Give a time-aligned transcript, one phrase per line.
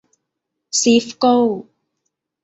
[0.79, 1.35] ซีฟโก้